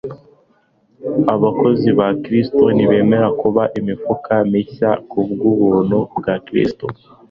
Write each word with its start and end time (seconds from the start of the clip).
Abakozi 1.33 1.89
ba 1.99 2.07
Kristo 2.23 2.63
nibemera 2.75 3.27
kuba 3.41 3.63
imifuka 3.79 4.33
mishya 4.51 4.91
kubw'ubuntu 5.09 5.97
bwa 6.17 6.35
Kristo, 6.45 6.85